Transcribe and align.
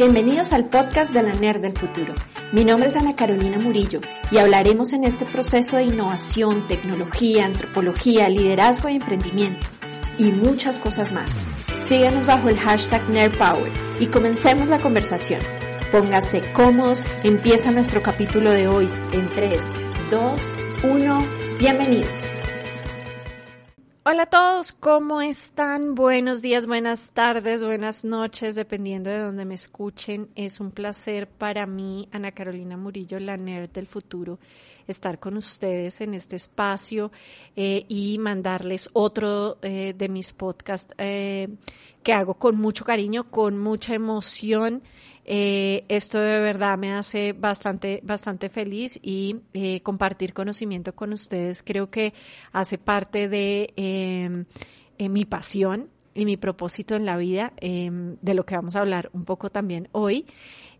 Bienvenidos 0.00 0.54
al 0.54 0.70
podcast 0.70 1.12
de 1.12 1.22
la 1.22 1.34
NER 1.34 1.60
del 1.60 1.74
futuro. 1.74 2.14
Mi 2.52 2.64
nombre 2.64 2.88
es 2.88 2.96
Ana 2.96 3.16
Carolina 3.16 3.58
Murillo 3.58 4.00
y 4.30 4.38
hablaremos 4.38 4.94
en 4.94 5.04
este 5.04 5.26
proceso 5.26 5.76
de 5.76 5.82
innovación, 5.82 6.66
tecnología, 6.66 7.44
antropología, 7.44 8.30
liderazgo 8.30 8.88
y 8.88 8.94
emprendimiento 8.94 9.66
y 10.16 10.32
muchas 10.32 10.78
cosas 10.78 11.12
más. 11.12 11.38
Síganos 11.82 12.24
bajo 12.24 12.48
el 12.48 12.58
hashtag 12.58 13.10
NERPower 13.10 13.70
y 14.00 14.06
comencemos 14.06 14.68
la 14.68 14.78
conversación. 14.78 15.42
Póngase 15.92 16.50
cómodos, 16.54 17.04
empieza 17.22 17.70
nuestro 17.70 18.00
capítulo 18.00 18.52
de 18.52 18.68
hoy 18.68 18.88
en 19.12 19.30
3, 19.30 19.74
2, 20.10 20.54
1, 20.82 21.18
bienvenidos. 21.58 22.39
Hola 24.02 24.22
a 24.22 24.26
todos, 24.26 24.72
¿cómo 24.72 25.20
están? 25.20 25.94
Buenos 25.94 26.40
días, 26.40 26.64
buenas 26.64 27.10
tardes, 27.10 27.62
buenas 27.62 28.02
noches, 28.02 28.54
dependiendo 28.54 29.10
de 29.10 29.18
donde 29.18 29.44
me 29.44 29.54
escuchen. 29.54 30.30
Es 30.34 30.58
un 30.58 30.70
placer 30.70 31.28
para 31.28 31.66
mí, 31.66 32.08
Ana 32.10 32.32
Carolina 32.32 32.78
Murillo, 32.78 33.20
la 33.20 33.36
nerd 33.36 33.68
del 33.68 33.86
futuro, 33.86 34.38
estar 34.86 35.18
con 35.18 35.36
ustedes 35.36 36.00
en 36.00 36.14
este 36.14 36.36
espacio 36.36 37.12
eh, 37.56 37.84
y 37.88 38.16
mandarles 38.16 38.88
otro 38.94 39.58
eh, 39.60 39.92
de 39.94 40.08
mis 40.08 40.32
podcasts 40.32 40.94
eh, 40.96 41.48
que 42.02 42.14
hago 42.14 42.38
con 42.38 42.56
mucho 42.56 42.86
cariño, 42.86 43.30
con 43.30 43.58
mucha 43.58 43.92
emoción. 43.92 44.82
Eh, 45.32 45.84
esto 45.86 46.18
de 46.18 46.40
verdad 46.40 46.76
me 46.76 46.92
hace 46.92 47.32
bastante, 47.32 48.00
bastante 48.02 48.48
feliz 48.48 48.98
y 49.00 49.42
eh, 49.52 49.80
compartir 49.80 50.34
conocimiento 50.34 50.92
con 50.96 51.12
ustedes 51.12 51.62
creo 51.62 51.88
que 51.88 52.14
hace 52.50 52.78
parte 52.78 53.28
de 53.28 53.72
em, 53.76 54.46
eh, 54.98 55.08
mi 55.08 55.24
pasión 55.24 55.88
y 56.14 56.24
mi 56.24 56.36
propósito 56.36 56.96
en 56.96 57.06
la 57.06 57.16
vida, 57.16 57.52
em, 57.58 58.16
de 58.20 58.34
lo 58.34 58.44
que 58.44 58.56
vamos 58.56 58.74
a 58.74 58.80
hablar 58.80 59.08
un 59.12 59.24
poco 59.24 59.50
también 59.50 59.88
hoy. 59.92 60.26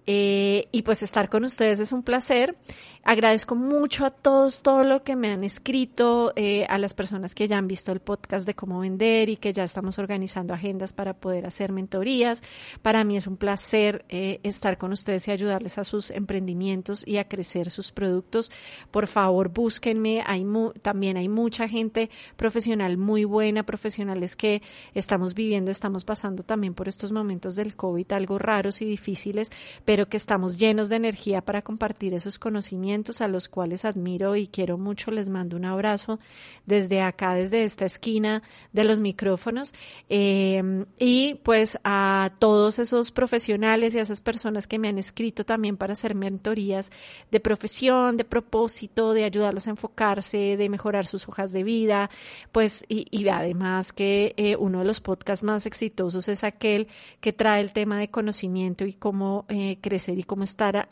Y 0.06 0.82
pues 0.82 1.02
estar 1.02 1.28
con 1.28 1.44
ustedes 1.44 1.80
es 1.80 1.92
un 1.92 2.02
placer. 2.02 2.56
Agradezco 3.02 3.56
mucho 3.56 4.04
a 4.04 4.10
todos 4.10 4.60
todo 4.60 4.84
lo 4.84 5.02
que 5.02 5.16
me 5.16 5.32
han 5.32 5.42
escrito, 5.42 6.34
eh, 6.36 6.66
a 6.68 6.76
las 6.76 6.92
personas 6.92 7.34
que 7.34 7.48
ya 7.48 7.56
han 7.56 7.66
visto 7.66 7.92
el 7.92 8.00
podcast 8.00 8.46
de 8.46 8.54
cómo 8.54 8.80
vender 8.80 9.30
y 9.30 9.36
que 9.36 9.54
ya 9.54 9.64
estamos 9.64 9.98
organizando 9.98 10.52
agendas 10.52 10.92
para 10.92 11.14
poder 11.14 11.46
hacer 11.46 11.72
mentorías. 11.72 12.42
Para 12.82 13.02
mí 13.04 13.16
es 13.16 13.26
un 13.26 13.38
placer 13.38 14.04
eh, 14.10 14.40
estar 14.42 14.76
con 14.76 14.92
ustedes 14.92 15.26
y 15.28 15.30
ayudarles 15.30 15.78
a 15.78 15.84
sus 15.84 16.10
emprendimientos 16.10 17.02
y 17.06 17.16
a 17.16 17.26
crecer 17.26 17.70
sus 17.70 17.90
productos. 17.90 18.50
Por 18.90 19.06
favor, 19.06 19.48
búsquenme. 19.48 20.22
Hay 20.26 20.46
también 20.82 21.16
hay 21.16 21.28
mucha 21.28 21.68
gente 21.68 22.10
profesional 22.36 22.98
muy 22.98 23.24
buena, 23.24 23.64
profesionales 23.64 24.36
que 24.36 24.62
estamos 24.94 25.32
viviendo, 25.32 25.70
estamos 25.70 26.04
pasando 26.04 26.42
también 26.42 26.74
por 26.74 26.86
estos 26.86 27.12
momentos 27.12 27.56
del 27.56 27.76
COVID, 27.76 28.12
algo 28.12 28.38
raros 28.38 28.82
y 28.82 28.84
difíciles, 28.84 29.50
pero 29.90 30.08
que 30.08 30.18
estamos 30.18 30.56
llenos 30.56 30.88
de 30.88 30.94
energía 30.94 31.40
para 31.40 31.62
compartir 31.62 32.14
esos 32.14 32.38
conocimientos 32.38 33.20
a 33.20 33.26
los 33.26 33.48
cuales 33.48 33.84
admiro 33.84 34.36
y 34.36 34.46
quiero 34.46 34.78
mucho. 34.78 35.10
Les 35.10 35.28
mando 35.28 35.56
un 35.56 35.64
abrazo 35.64 36.20
desde 36.64 37.02
acá, 37.02 37.34
desde 37.34 37.64
esta 37.64 37.86
esquina 37.86 38.44
de 38.72 38.84
los 38.84 39.00
micrófonos. 39.00 39.74
Eh, 40.08 40.84
y 40.96 41.40
pues 41.42 41.76
a 41.82 42.30
todos 42.38 42.78
esos 42.78 43.10
profesionales 43.10 43.96
y 43.96 43.98
a 43.98 44.02
esas 44.02 44.20
personas 44.20 44.68
que 44.68 44.78
me 44.78 44.86
han 44.86 44.96
escrito 44.96 45.42
también 45.42 45.76
para 45.76 45.94
hacer 45.94 46.14
mentorías 46.14 46.92
de 47.32 47.40
profesión, 47.40 48.16
de 48.16 48.24
propósito, 48.24 49.12
de 49.12 49.24
ayudarlos 49.24 49.66
a 49.66 49.70
enfocarse, 49.70 50.56
de 50.56 50.68
mejorar 50.68 51.08
sus 51.08 51.28
hojas 51.28 51.50
de 51.50 51.64
vida, 51.64 52.10
pues 52.52 52.84
y, 52.86 53.26
además 53.26 53.92
que 53.92 54.34
eh, 54.36 54.54
uno 54.54 54.78
de 54.78 54.84
los 54.84 55.00
podcasts 55.00 55.42
más 55.42 55.66
exitosos 55.66 56.28
es 56.28 56.44
aquel 56.44 56.86
que 57.20 57.32
trae 57.32 57.60
el 57.60 57.72
tema 57.72 57.98
de 57.98 58.08
conocimiento 58.08 58.84
y 58.84 58.92
cómo 58.92 59.46
eh, 59.48 59.78
crecer 59.80 60.18
y 60.18 60.22
cómo 60.22 60.44
estar 60.44 60.88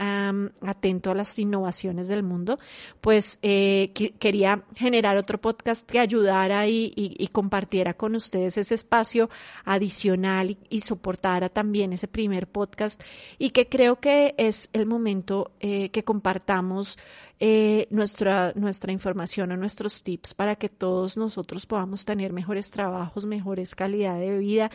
atento 0.62 1.10
a 1.10 1.14
las 1.14 1.38
innovaciones 1.38 2.08
del 2.08 2.22
mundo, 2.22 2.58
pues 3.00 3.38
eh, 3.42 3.92
quería 4.18 4.64
generar 4.74 5.16
otro 5.16 5.40
podcast 5.40 5.88
que 5.88 5.98
ayudara 5.98 6.66
y, 6.66 7.28
compartiera 7.32 7.94
con 7.94 8.14
ustedes 8.14 8.56
ese 8.58 8.74
espacio 8.74 9.28
adicional 9.64 10.56
y, 10.68 10.80
soportara 10.80 11.48
también 11.48 11.92
ese 11.92 12.08
primer 12.08 12.46
podcast 12.46 13.02
y 13.38 13.50
que 13.50 13.68
creo 13.68 13.96
que 13.96 14.34
es 14.38 14.70
el 14.72 14.86
momento 14.86 15.52
eh, 15.60 15.90
que 15.90 16.04
compartamos 16.04 16.98
eh, 17.40 17.86
nuestra, 17.90 18.52
nuestra 18.56 18.90
información 18.90 19.52
o 19.52 19.56
nuestros 19.56 20.02
tips 20.02 20.34
para 20.34 20.56
que 20.56 20.68
todos 20.68 21.16
nosotros 21.16 21.66
podamos 21.66 22.04
tener 22.04 22.32
mejores 22.32 22.70
trabajos, 22.70 23.26
mejores 23.26 23.76
calidad 23.76 24.18
de 24.18 24.36
vida, 24.38 24.72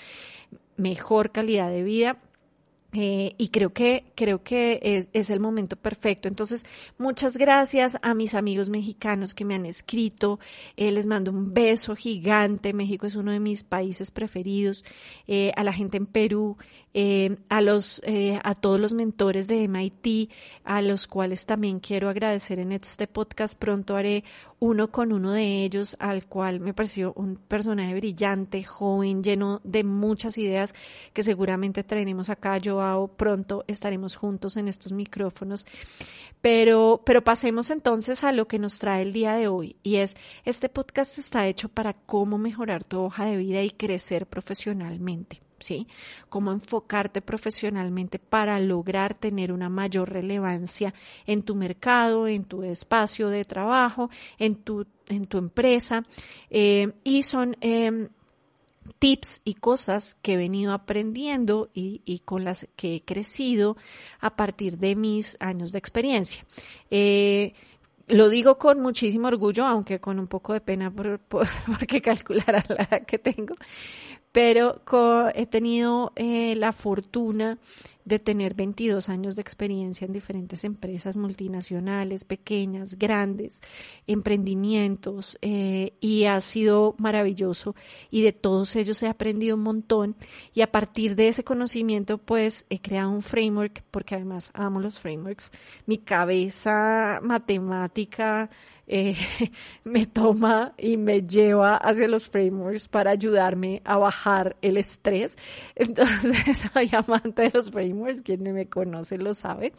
mejor 0.77 1.31
calidad 1.31 1.69
de 1.69 1.83
vida 1.83 2.17
eh, 2.93 3.33
y 3.39 3.47
creo 3.47 3.73
que, 3.73 4.05
creo 4.15 4.43
que 4.43 5.07
es, 5.13 5.29
el 5.29 5.39
momento 5.39 5.75
perfecto. 5.75 6.27
Entonces, 6.27 6.63
muchas 6.97 7.37
gracias 7.37 7.97
a 8.03 8.13
mis 8.13 8.35
amigos 8.35 8.69
mexicanos 8.69 9.33
que 9.33 9.45
me 9.45 9.55
han 9.55 9.65
escrito. 9.65 10.39
Eh, 10.77 10.91
les 10.91 11.07
mando 11.07 11.31
un 11.31 11.53
beso 11.53 11.95
gigante. 11.95 12.71
México 12.73 13.07
es 13.07 13.15
uno 13.15 13.31
de 13.31 13.39
mis 13.39 13.63
países 13.63 14.11
preferidos. 14.11 14.85
Eh, 15.27 15.51
a 15.55 15.63
la 15.63 15.73
gente 15.73 15.97
en 15.97 16.05
Perú, 16.05 16.57
a 17.49 17.61
los 17.61 18.03
a 18.43 18.53
todos 18.53 18.79
los 18.79 18.93
mentores 18.93 19.47
de 19.47 19.67
MIT 19.67 20.29
a 20.63 20.83
los 20.83 21.07
cuales 21.07 21.47
también 21.47 21.79
quiero 21.79 22.07
agradecer 22.07 22.59
en 22.59 22.71
este 22.71 23.07
podcast 23.07 23.57
pronto 23.57 23.95
haré 23.95 24.23
uno 24.63 24.91
con 24.91 25.11
uno 25.11 25.33
de 25.33 25.65
ellos 25.65 25.97
al 25.99 26.25
cual 26.25 26.61
me 26.61 26.73
pareció 26.73 27.11
un 27.17 27.35
personaje 27.35 27.95
brillante 27.95 28.63
joven 28.63 29.21
lleno 29.21 29.59
de 29.65 29.83
muchas 29.83 30.37
ideas 30.37 30.73
que 31.11 31.21
seguramente 31.21 31.83
traeremos 31.83 32.29
acá. 32.29 32.61
Joao 32.63 33.09
pronto 33.09 33.65
estaremos 33.67 34.15
juntos 34.15 34.55
en 34.55 34.69
estos 34.69 34.93
micrófonos. 34.93 35.67
Pero 36.39 37.01
pero 37.05 37.25
pasemos 37.25 37.71
entonces 37.71 38.23
a 38.23 38.31
lo 38.31 38.47
que 38.47 38.57
nos 38.57 38.79
trae 38.79 39.01
el 39.01 39.11
día 39.11 39.35
de 39.35 39.49
hoy 39.49 39.75
y 39.83 39.97
es 39.97 40.15
este 40.45 40.69
podcast 40.69 41.17
está 41.17 41.45
hecho 41.45 41.67
para 41.67 41.91
cómo 41.91 42.37
mejorar 42.37 42.85
tu 42.85 43.01
hoja 43.01 43.25
de 43.25 43.35
vida 43.35 43.61
y 43.63 43.69
crecer 43.69 44.27
profesionalmente 44.27 45.41
¿sí? 45.63 45.87
Cómo 46.29 46.51
enfocarte 46.51 47.21
profesionalmente 47.21 48.19
para 48.19 48.59
lograr 48.59 49.13
tener 49.13 49.51
una 49.51 49.69
mayor 49.69 50.11
relevancia 50.11 50.93
en 51.25 51.43
tu 51.43 51.55
mercado, 51.55 52.27
en 52.27 52.43
tu 52.43 52.63
espacio 52.63 53.29
de 53.29 53.45
trabajo, 53.45 54.09
en 54.37 54.55
tu, 54.55 54.85
en 55.07 55.25
tu 55.25 55.37
empresa. 55.37 56.03
Eh, 56.49 56.91
y 57.03 57.23
son 57.23 57.55
em, 57.61 58.09
tips 58.99 59.41
y 59.43 59.55
cosas 59.55 60.15
que 60.21 60.33
he 60.33 60.37
venido 60.37 60.73
aprendiendo 60.73 61.69
y, 61.73 62.01
y, 62.05 62.19
con 62.19 62.43
las 62.43 62.67
que 62.75 62.95
he 62.95 63.01
crecido 63.01 63.77
a 64.19 64.35
partir 64.35 64.77
de 64.77 64.95
mis 64.95 65.37
años 65.39 65.71
de 65.71 65.79
experiencia. 65.79 66.45
Eh, 66.89 67.53
lo 68.07 68.29
digo 68.29 68.57
con 68.57 68.79
muchísimo 68.81 69.27
orgullo, 69.27 69.65
aunque 69.65 69.99
con 69.99 70.19
un 70.19 70.27
poco 70.27 70.53
de 70.53 70.61
pena 70.61 70.91
por, 70.91 71.19
por, 71.19 71.47
porque 71.79 72.01
calcular 72.01 72.65
la 72.69 72.83
edad 72.83 73.05
que 73.05 73.17
tengo, 73.17 73.55
pero 74.33 74.81
he 75.35 75.45
tenido 75.45 76.11
eh, 76.15 76.55
la 76.57 76.73
fortuna 76.73 77.59
de 78.03 78.17
tener 78.19 78.55
22 78.55 79.07
años 79.07 79.35
de 79.35 79.41
experiencia 79.43 80.05
en 80.05 80.11
diferentes 80.11 80.63
empresas 80.63 81.15
multinacionales, 81.17 82.25
pequeñas, 82.25 82.97
grandes, 82.97 83.61
emprendimientos, 84.07 85.37
eh, 85.41 85.93
y 86.01 86.25
ha 86.25 86.41
sido 86.41 86.95
maravilloso 86.97 87.75
y 88.09 88.23
de 88.23 88.33
todos 88.33 88.75
ellos 88.75 89.01
he 89.03 89.07
aprendido 89.07 89.55
un 89.55 89.61
montón 89.61 90.15
y 90.53 90.61
a 90.61 90.71
partir 90.71 91.15
de 91.15 91.27
ese 91.27 91.43
conocimiento 91.43 92.17
pues 92.17 92.65
he 92.71 92.81
creado 92.81 93.11
un 93.11 93.21
framework, 93.21 93.83
porque 93.91 94.15
además 94.15 94.49
amo 94.55 94.79
los 94.79 94.99
frameworks, 94.99 95.51
mi 95.85 95.99
cabeza 95.99 97.19
matemática, 97.21 98.49
eh, 98.85 99.15
me 99.83 100.05
toma 100.05 100.73
y 100.77 100.97
me 100.97 101.21
lleva 101.21 101.77
hacia 101.77 102.07
los 102.07 102.27
frameworks 102.27 102.87
para 102.87 103.11
ayudarme 103.11 103.81
a 103.85 103.97
bajar 103.97 104.57
el 104.61 104.77
estrés. 104.77 105.37
Entonces, 105.75 106.69
soy 106.73 106.89
amante 106.93 107.43
de 107.43 107.51
los 107.53 107.71
frameworks, 107.71 108.21
quien 108.21 108.43
me 108.43 108.67
conoce 108.67 109.17
lo 109.17 109.33
sabe, 109.33 109.73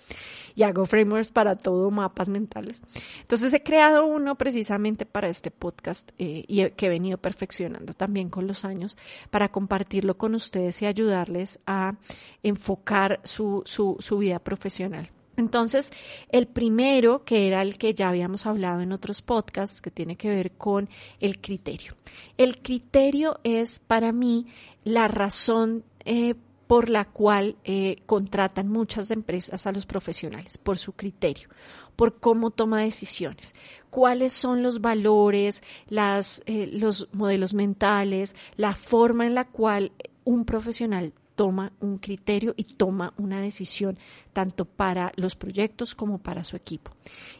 y 0.54 0.62
hago 0.62 0.86
frameworks 0.86 1.30
para 1.30 1.56
todo, 1.56 1.90
mapas 1.90 2.28
mentales. 2.28 2.82
Entonces, 3.20 3.52
he 3.52 3.62
creado 3.62 4.06
uno 4.06 4.36
precisamente 4.36 5.06
para 5.06 5.28
este 5.28 5.50
podcast 5.50 6.10
eh, 6.18 6.44
y 6.46 6.70
que 6.70 6.86
he 6.86 6.88
venido 6.88 7.18
perfeccionando 7.18 7.92
también 7.92 8.30
con 8.30 8.46
los 8.46 8.64
años 8.64 8.96
para 9.30 9.50
compartirlo 9.50 10.16
con 10.16 10.34
ustedes 10.34 10.80
y 10.82 10.86
ayudarles 10.86 11.58
a 11.66 11.96
enfocar 12.42 13.20
su, 13.24 13.62
su, 13.66 13.96
su 14.00 14.18
vida 14.18 14.38
profesional. 14.38 15.10
Entonces, 15.36 15.92
el 16.30 16.46
primero, 16.46 17.24
que 17.24 17.46
era 17.46 17.62
el 17.62 17.78
que 17.78 17.94
ya 17.94 18.08
habíamos 18.08 18.46
hablado 18.46 18.80
en 18.80 18.92
otros 18.92 19.22
podcasts, 19.22 19.80
que 19.80 19.90
tiene 19.90 20.16
que 20.16 20.28
ver 20.28 20.52
con 20.52 20.88
el 21.20 21.40
criterio. 21.40 21.94
El 22.38 22.62
criterio 22.62 23.40
es 23.44 23.78
para 23.78 24.12
mí 24.12 24.46
la 24.84 25.08
razón 25.08 25.84
eh, 26.04 26.34
por 26.66 26.88
la 26.88 27.04
cual 27.04 27.56
eh, 27.64 28.02
contratan 28.06 28.68
muchas 28.68 29.10
empresas 29.10 29.66
a 29.66 29.72
los 29.72 29.86
profesionales, 29.86 30.58
por 30.58 30.78
su 30.78 30.92
criterio, 30.92 31.48
por 31.96 32.18
cómo 32.18 32.50
toma 32.50 32.80
decisiones, 32.80 33.54
cuáles 33.90 34.32
son 34.32 34.62
los 34.62 34.80
valores, 34.80 35.62
las, 35.88 36.42
eh, 36.46 36.68
los 36.72 37.08
modelos 37.12 37.54
mentales, 37.54 38.34
la 38.56 38.74
forma 38.74 39.26
en 39.26 39.34
la 39.34 39.44
cual 39.44 39.92
un 40.24 40.44
profesional 40.44 41.12
toma 41.34 41.72
un 41.80 41.98
criterio 41.98 42.54
y 42.56 42.64
toma 42.64 43.12
una 43.16 43.40
decisión 43.40 43.98
tanto 44.32 44.64
para 44.64 45.12
los 45.16 45.36
proyectos 45.36 45.94
como 45.94 46.18
para 46.18 46.44
su 46.44 46.56
equipo. 46.56 46.92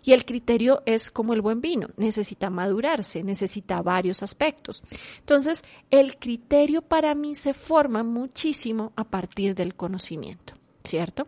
Y 0.03 0.13
el 0.13 0.25
criterio 0.25 0.83
es 0.87 1.11
como 1.11 1.35
el 1.35 1.41
buen 1.41 1.61
vino, 1.61 1.89
necesita 1.97 2.51
madurarse, 2.51 3.23
necesita 3.23 3.83
varios 3.83 4.23
aspectos. 4.23 4.83
Entonces, 5.21 5.65
el 5.91 6.17
criterio 6.19 6.83
para 6.83 7.15
mí 7.15 7.35
se 7.35 7.55
forma 7.55 8.03
muchísimo 8.03 8.93
a 8.97 9.05
partir 9.05 9.55
del 9.55 9.75
conocimiento. 9.75 10.55
¿cierto? 10.85 11.27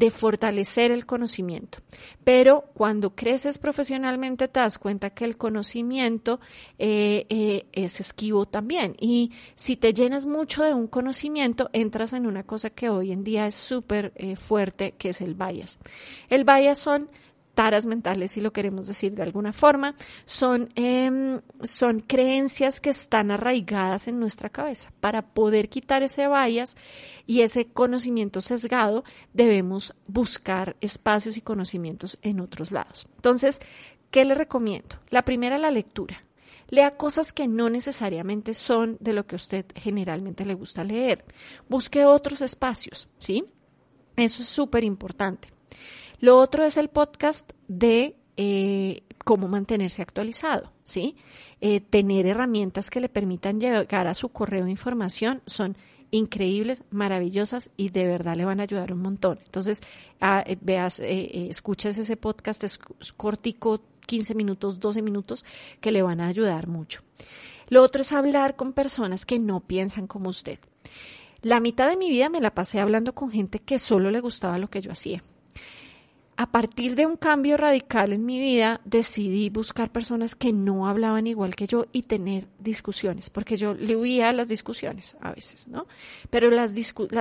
De 0.00 0.10
fortalecer 0.10 0.92
el 0.92 1.04
conocimiento. 1.04 1.80
Pero 2.24 2.70
cuando 2.72 3.14
creces 3.14 3.58
profesionalmente 3.58 4.48
te 4.48 4.58
das 4.58 4.78
cuenta 4.78 5.10
que 5.10 5.26
el 5.26 5.36
conocimiento 5.36 6.40
eh, 6.78 7.26
eh, 7.28 7.66
es 7.72 8.00
esquivo 8.00 8.46
también. 8.46 8.96
Y 8.98 9.32
si 9.54 9.76
te 9.76 9.92
llenas 9.92 10.24
mucho 10.24 10.62
de 10.62 10.72
un 10.72 10.86
conocimiento, 10.86 11.68
entras 11.74 12.14
en 12.14 12.26
una 12.26 12.44
cosa 12.44 12.70
que 12.70 12.88
hoy 12.88 13.12
en 13.12 13.24
día 13.24 13.46
es 13.46 13.54
súper 13.54 14.14
eh, 14.16 14.36
fuerte, 14.36 14.94
que 14.96 15.10
es 15.10 15.20
el 15.20 15.34
bias. 15.34 15.78
El 16.30 16.44
bias 16.44 16.78
son 16.78 17.10
taras 17.60 17.84
mentales, 17.84 18.30
si 18.30 18.40
lo 18.40 18.54
queremos 18.54 18.86
decir 18.86 19.14
de 19.14 19.22
alguna 19.22 19.52
forma, 19.52 19.94
son, 20.24 20.70
em, 20.76 21.42
son 21.62 22.00
creencias 22.00 22.80
que 22.80 22.88
están 22.88 23.30
arraigadas 23.30 24.08
en 24.08 24.18
nuestra 24.18 24.48
cabeza. 24.48 24.90
Para 25.00 25.20
poder 25.20 25.68
quitar 25.68 26.02
ese 26.02 26.26
bias 26.26 26.78
y 27.26 27.42
ese 27.42 27.66
conocimiento 27.66 28.40
sesgado, 28.40 29.04
debemos 29.34 29.94
buscar 30.06 30.74
espacios 30.80 31.36
y 31.36 31.42
conocimientos 31.42 32.18
en 32.22 32.40
otros 32.40 32.72
lados. 32.72 33.06
Entonces, 33.16 33.60
¿qué 34.10 34.24
le 34.24 34.32
recomiendo? 34.32 34.96
La 35.10 35.26
primera, 35.26 35.58
la 35.58 35.70
lectura. 35.70 36.24
Lea 36.70 36.96
cosas 36.96 37.30
que 37.30 37.46
no 37.46 37.68
necesariamente 37.68 38.54
son 38.54 38.96
de 39.00 39.12
lo 39.12 39.26
que 39.26 39.34
a 39.34 39.36
usted 39.36 39.66
generalmente 39.74 40.46
le 40.46 40.54
gusta 40.54 40.82
leer. 40.82 41.26
Busque 41.68 42.06
otros 42.06 42.40
espacios, 42.40 43.06
¿sí? 43.18 43.44
Eso 44.16 44.40
es 44.40 44.48
súper 44.48 44.82
importante. 44.82 45.50
Lo 46.20 46.36
otro 46.36 46.64
es 46.64 46.76
el 46.76 46.88
podcast 46.88 47.52
de 47.66 48.14
eh, 48.36 49.04
cómo 49.24 49.48
mantenerse 49.48 50.02
actualizado, 50.02 50.70
¿sí? 50.82 51.16
Eh, 51.62 51.80
tener 51.80 52.26
herramientas 52.26 52.90
que 52.90 53.00
le 53.00 53.08
permitan 53.08 53.58
llegar 53.58 54.06
a 54.06 54.12
su 54.12 54.28
correo 54.28 54.66
de 54.66 54.70
información 54.70 55.40
son 55.46 55.78
increíbles, 56.10 56.82
maravillosas 56.90 57.70
y 57.78 57.88
de 57.88 58.06
verdad 58.06 58.36
le 58.36 58.44
van 58.44 58.60
a 58.60 58.64
ayudar 58.64 58.92
un 58.92 59.00
montón. 59.00 59.38
Entonces, 59.46 59.80
ah, 60.20 60.44
eh, 60.46 60.58
veas, 60.60 61.00
escuches 61.00 61.96
ese 61.96 62.18
podcast, 62.18 62.64
es 62.64 62.78
cortico, 63.16 63.80
15 64.06 64.34
minutos, 64.34 64.78
12 64.78 65.00
minutos, 65.00 65.46
que 65.80 65.90
le 65.90 66.02
van 66.02 66.20
a 66.20 66.26
ayudar 66.26 66.66
mucho. 66.66 67.00
Lo 67.70 67.82
otro 67.82 68.02
es 68.02 68.12
hablar 68.12 68.56
con 68.56 68.74
personas 68.74 69.24
que 69.24 69.38
no 69.38 69.60
piensan 69.60 70.06
como 70.06 70.28
usted. 70.28 70.58
La 71.40 71.60
mitad 71.60 71.88
de 71.88 71.96
mi 71.96 72.10
vida 72.10 72.28
me 72.28 72.42
la 72.42 72.54
pasé 72.54 72.78
hablando 72.78 73.14
con 73.14 73.30
gente 73.30 73.60
que 73.60 73.78
solo 73.78 74.10
le 74.10 74.20
gustaba 74.20 74.58
lo 74.58 74.68
que 74.68 74.82
yo 74.82 74.92
hacía 74.92 75.22
a 76.40 76.46
partir 76.46 76.94
de 76.94 77.04
un 77.04 77.16
cambio 77.16 77.58
radical 77.58 78.14
en 78.14 78.24
mi 78.24 78.38
vida, 78.38 78.80
decidí 78.86 79.50
buscar 79.50 79.92
personas 79.92 80.34
que 80.34 80.54
no 80.54 80.88
hablaban 80.88 81.26
igual 81.26 81.54
que 81.54 81.66
yo 81.66 81.84
y 81.92 82.04
tener 82.04 82.48
discusiones, 82.58 83.28
porque 83.28 83.58
yo 83.58 83.74
le 83.74 83.94
huía 83.94 84.30
a 84.30 84.32
las 84.32 84.48
discusiones 84.48 85.18
a 85.20 85.32
veces, 85.32 85.68
¿no? 85.68 85.86
Pero 86.30 86.48
las, 86.48 86.72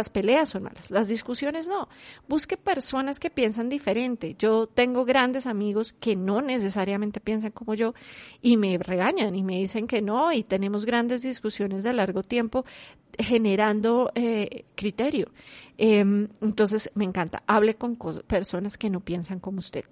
peleas 0.10 0.48
son 0.48 0.64
malas, 0.64 0.90
las 0.90 1.10
discusiones 1.10 1.68
no. 1.68 1.90
Busque 2.30 2.56
personas 2.56 3.20
que 3.20 3.30
piensan 3.30 3.68
diferente. 3.68 4.38
Yo 4.40 4.68
tengo 4.68 5.04
grandes 5.04 5.48
amigos 5.48 5.92
que 5.92 6.16
no 6.16 6.42
necesariamente 6.42 7.20
piensan 7.20 7.52
como 7.52 7.74
yo 7.74 7.94
y 8.42 8.56
me 8.56 8.78
regañan 8.78 9.36
y 9.36 9.44
me 9.44 9.58
dicen 9.58 9.86
que 9.86 10.02
no 10.02 10.32
y 10.32 10.44
tenemos 10.44 10.86
grandes 10.86 11.24
discusiones 11.24 11.84
de 11.84 11.92
largo 11.92 12.24
tiempo 12.24 12.64
generando 13.20 14.12
eh, 14.16 14.66
criterio. 14.76 15.32
Em, 15.78 16.28
entonces, 16.42 16.90
me 16.96 17.06
encanta. 17.06 17.44
Hable 17.48 17.76
con 17.76 17.98
personas 18.28 18.78
que 18.78 18.90
no 18.90 19.02
piensan 19.02 19.40
como 19.40 19.60
usted. 19.60 19.86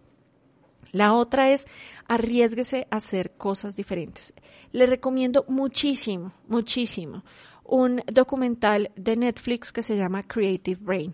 La 0.92 1.14
otra 1.14 1.52
es 1.52 1.68
arriesguese 2.08 2.88
a 2.90 2.98
hacer 2.98 3.32
cosas 3.32 3.76
diferentes. 3.76 4.34
Le 4.72 4.86
recomiendo 4.86 5.46
muchísimo, 5.48 6.34
muchísimo 6.48 7.24
un 7.68 8.02
documental 8.12 8.92
de 8.96 9.18
Netflix 9.18 9.72
que 9.72 9.82
se 9.82 9.98
llama 9.98 10.24
Creative 10.24 10.80
Brain. 10.82 11.14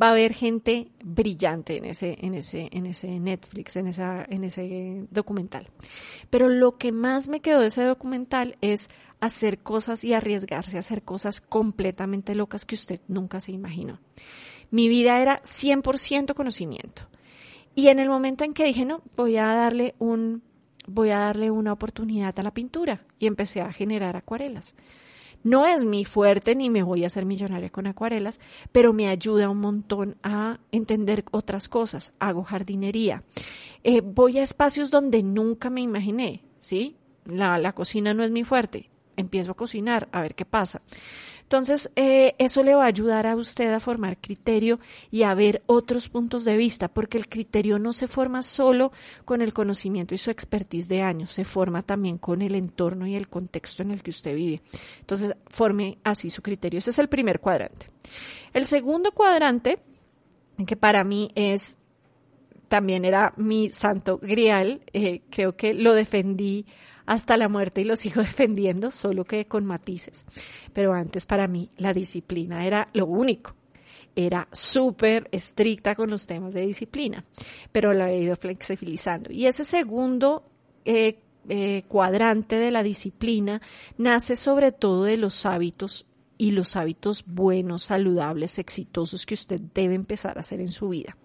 Va 0.00 0.08
a 0.08 0.10
haber 0.10 0.32
gente 0.32 0.90
brillante 1.04 1.76
en 1.76 1.84
ese, 1.84 2.16
en 2.20 2.34
ese, 2.34 2.68
en 2.72 2.86
ese 2.86 3.20
Netflix, 3.20 3.76
en, 3.76 3.86
esa, 3.86 4.24
en 4.28 4.44
ese 4.44 5.06
documental. 5.10 5.68
Pero 6.30 6.48
lo 6.48 6.78
que 6.78 6.92
más 6.92 7.28
me 7.28 7.40
quedó 7.40 7.60
de 7.60 7.66
ese 7.66 7.84
documental 7.84 8.56
es 8.60 8.88
hacer 9.20 9.58
cosas 9.58 10.02
y 10.04 10.14
arriesgarse 10.14 10.76
a 10.76 10.80
hacer 10.80 11.02
cosas 11.02 11.40
completamente 11.40 12.34
locas 12.34 12.64
que 12.64 12.74
usted 12.74 13.00
nunca 13.06 13.40
se 13.40 13.52
imaginó. 13.52 14.00
Mi 14.70 14.88
vida 14.88 15.20
era 15.20 15.42
100% 15.42 16.34
conocimiento. 16.34 17.02
Y 17.74 17.88
en 17.88 17.98
el 17.98 18.08
momento 18.08 18.44
en 18.44 18.54
que 18.54 18.64
dije, 18.64 18.84
no, 18.84 19.02
voy 19.16 19.36
a 19.36 19.46
darle 19.46 19.94
un, 19.98 20.42
voy 20.86 21.10
a 21.10 21.18
darle 21.18 21.50
una 21.50 21.72
oportunidad 21.72 22.38
a 22.38 22.42
la 22.42 22.52
pintura 22.52 23.04
y 23.18 23.26
empecé 23.26 23.60
a 23.60 23.72
generar 23.72 24.16
acuarelas. 24.16 24.74
No 25.42 25.66
es 25.66 25.84
mi 25.84 26.04
fuerte 26.04 26.54
ni 26.54 26.70
me 26.70 26.82
voy 26.82 27.04
a 27.04 27.06
hacer 27.06 27.24
millonaria 27.24 27.70
con 27.70 27.86
acuarelas, 27.86 28.40
pero 28.72 28.92
me 28.92 29.08
ayuda 29.08 29.48
un 29.48 29.60
montón 29.60 30.16
a 30.22 30.60
entender 30.72 31.24
otras 31.30 31.68
cosas. 31.68 32.12
Hago 32.18 32.44
jardinería. 32.44 33.22
Eh, 33.82 34.02
voy 34.02 34.38
a 34.38 34.42
espacios 34.42 34.90
donde 34.90 35.22
nunca 35.22 35.70
me 35.70 35.80
imaginé, 35.80 36.44
¿sí? 36.60 36.96
La, 37.24 37.58
la 37.58 37.72
cocina 37.72 38.14
no 38.14 38.22
es 38.22 38.30
mi 38.30 38.44
fuerte 38.44 38.90
empiezo 39.20 39.52
a 39.52 39.56
cocinar, 39.56 40.08
a 40.12 40.22
ver 40.22 40.34
qué 40.34 40.44
pasa. 40.44 40.82
Entonces, 41.50 41.90
eh, 41.96 42.36
eso 42.38 42.62
le 42.62 42.76
va 42.76 42.84
a 42.84 42.86
ayudar 42.86 43.26
a 43.26 43.34
usted 43.34 43.74
a 43.74 43.80
formar 43.80 44.18
criterio 44.18 44.78
y 45.10 45.24
a 45.24 45.34
ver 45.34 45.64
otros 45.66 46.08
puntos 46.08 46.44
de 46.44 46.56
vista, 46.56 46.86
porque 46.86 47.18
el 47.18 47.28
criterio 47.28 47.80
no 47.80 47.92
se 47.92 48.06
forma 48.06 48.42
solo 48.42 48.92
con 49.24 49.42
el 49.42 49.52
conocimiento 49.52 50.14
y 50.14 50.18
su 50.18 50.30
expertise 50.30 50.86
de 50.86 51.02
años, 51.02 51.32
se 51.32 51.44
forma 51.44 51.82
también 51.82 52.18
con 52.18 52.40
el 52.40 52.54
entorno 52.54 53.04
y 53.04 53.16
el 53.16 53.28
contexto 53.28 53.82
en 53.82 53.90
el 53.90 54.04
que 54.04 54.10
usted 54.10 54.36
vive. 54.36 54.62
Entonces, 55.00 55.34
forme 55.48 55.98
así 56.04 56.30
su 56.30 56.40
criterio. 56.40 56.78
Ese 56.78 56.90
es 56.90 57.00
el 57.00 57.08
primer 57.08 57.40
cuadrante. 57.40 57.88
El 58.52 58.64
segundo 58.64 59.10
cuadrante, 59.10 59.80
que 60.64 60.76
para 60.76 61.02
mí 61.02 61.32
es 61.34 61.78
también 62.68 63.04
era 63.04 63.34
mi 63.36 63.70
santo 63.70 64.18
grial, 64.18 64.82
eh, 64.92 65.22
creo 65.30 65.56
que 65.56 65.74
lo 65.74 65.94
defendí 65.94 66.64
hasta 67.10 67.36
la 67.36 67.48
muerte 67.48 67.80
y 67.80 67.84
lo 67.84 67.96
sigo 67.96 68.22
defendiendo, 68.22 68.92
solo 68.92 69.24
que 69.24 69.46
con 69.46 69.66
matices. 69.66 70.24
Pero 70.72 70.94
antes 70.94 71.26
para 71.26 71.48
mí 71.48 71.68
la 71.76 71.92
disciplina 71.92 72.64
era 72.64 72.88
lo 72.92 73.06
único. 73.06 73.56
Era 74.14 74.46
súper 74.52 75.28
estricta 75.32 75.96
con 75.96 76.08
los 76.08 76.28
temas 76.28 76.54
de 76.54 76.64
disciplina, 76.64 77.24
pero 77.72 77.92
la 77.92 78.12
he 78.12 78.20
ido 78.20 78.36
flexibilizando. 78.36 79.32
Y 79.32 79.46
ese 79.46 79.64
segundo 79.64 80.44
eh, 80.84 81.18
eh, 81.48 81.82
cuadrante 81.88 82.56
de 82.56 82.70
la 82.70 82.84
disciplina 82.84 83.60
nace 83.98 84.36
sobre 84.36 84.70
todo 84.70 85.02
de 85.02 85.16
los 85.16 85.44
hábitos 85.46 86.06
y 86.38 86.52
los 86.52 86.76
hábitos 86.76 87.24
buenos, 87.26 87.82
saludables, 87.82 88.60
exitosos 88.60 89.26
que 89.26 89.34
usted 89.34 89.60
debe 89.74 89.96
empezar 89.96 90.36
a 90.36 90.40
hacer 90.40 90.60
en 90.60 90.70
su 90.70 90.90
vida. 90.90 91.16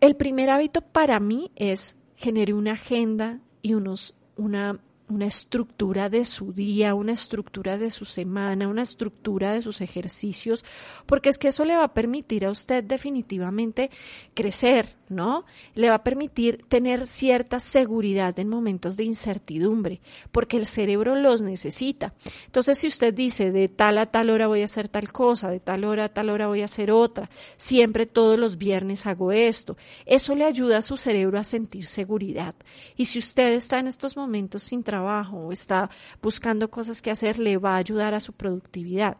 El 0.00 0.16
primer 0.16 0.48
hábito 0.48 0.80
para 0.80 1.20
mí 1.20 1.50
es 1.56 1.94
generar 2.16 2.54
una 2.54 2.72
agenda 2.72 3.40
y 3.60 3.74
unos 3.74 4.14
una, 4.38 4.80
una 5.08 5.26
estructura 5.26 6.08
de 6.08 6.24
su 6.24 6.52
día, 6.52 6.94
una 6.94 7.12
estructura 7.12 7.78
de 7.78 7.90
su 7.90 8.04
semana, 8.04 8.68
una 8.68 8.82
estructura 8.82 9.52
de 9.52 9.62
sus 9.62 9.80
ejercicios, 9.80 10.64
porque 11.06 11.30
es 11.30 11.38
que 11.38 11.48
eso 11.48 11.64
le 11.64 11.76
va 11.76 11.84
a 11.84 11.94
permitir 11.94 12.44
a 12.44 12.50
usted 12.50 12.84
definitivamente 12.84 13.90
crecer, 14.34 14.96
¿no? 15.08 15.46
Le 15.74 15.88
va 15.88 15.96
a 15.96 16.04
permitir 16.04 16.64
tener 16.68 17.06
cierta 17.06 17.58
seguridad 17.60 18.38
en 18.38 18.48
momentos 18.48 18.96
de 18.96 19.04
incertidumbre, 19.04 20.00
porque 20.30 20.58
el 20.58 20.66
cerebro 20.66 21.14
los 21.14 21.40
necesita. 21.40 22.14
Entonces, 22.46 22.78
si 22.78 22.86
usted 22.86 23.14
dice 23.14 23.50
de 23.50 23.68
tal 23.68 23.98
a 23.98 24.06
tal 24.06 24.28
hora 24.30 24.46
voy 24.46 24.62
a 24.62 24.66
hacer 24.66 24.88
tal 24.88 25.10
cosa, 25.10 25.48
de 25.48 25.60
tal 25.60 25.84
hora 25.84 26.04
a 26.04 26.08
tal 26.10 26.28
hora 26.28 26.48
voy 26.48 26.60
a 26.60 26.66
hacer 26.66 26.90
otra, 26.90 27.30
siempre 27.56 28.06
todos 28.06 28.38
los 28.38 28.58
viernes 28.58 29.06
hago 29.06 29.32
esto, 29.32 29.76
eso 30.04 30.34
le 30.34 30.44
ayuda 30.44 30.78
a 30.78 30.82
su 30.82 30.96
cerebro 30.98 31.38
a 31.38 31.44
sentir 31.44 31.86
seguridad. 31.86 32.54
Y 32.96 33.06
si 33.06 33.18
usted 33.18 33.54
está 33.54 33.78
en 33.78 33.86
estos 33.86 34.16
momentos 34.16 34.64
sin 34.64 34.82
trabajo 34.82 34.97
o 35.00 35.52
está 35.52 35.90
buscando 36.22 36.70
cosas 36.70 37.02
que 37.02 37.10
hacer, 37.10 37.38
le 37.38 37.56
va 37.56 37.74
a 37.74 37.78
ayudar 37.78 38.14
a 38.14 38.20
su 38.20 38.32
productividad. 38.32 39.16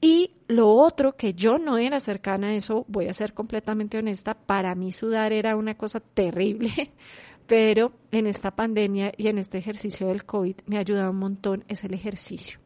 Y 0.00 0.32
lo 0.48 0.72
otro 0.72 1.16
que 1.16 1.34
yo 1.34 1.58
no 1.58 1.76
era 1.76 2.00
cercana 2.00 2.48
a 2.48 2.54
eso, 2.54 2.86
voy 2.88 3.08
a 3.08 3.12
ser 3.12 3.34
completamente 3.34 3.98
honesta, 3.98 4.34
para 4.34 4.74
mí 4.74 4.92
sudar 4.92 5.32
era 5.32 5.56
una 5.56 5.76
cosa 5.76 6.00
terrible, 6.00 6.92
pero 7.46 7.92
en 8.10 8.26
esta 8.26 8.50
pandemia 8.50 9.12
y 9.16 9.28
en 9.28 9.38
este 9.38 9.58
ejercicio 9.58 10.06
del 10.06 10.24
COVID 10.24 10.56
me 10.66 10.76
ha 10.76 10.80
ayudado 10.80 11.10
un 11.10 11.18
montón 11.18 11.64
es 11.68 11.84
el 11.84 11.92
ejercicio. 11.92 12.58